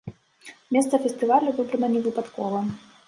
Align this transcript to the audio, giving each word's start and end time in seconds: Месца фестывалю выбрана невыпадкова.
Месца 0.75 0.99
фестывалю 1.03 1.53
выбрана 1.59 1.87
невыпадкова. 1.97 2.65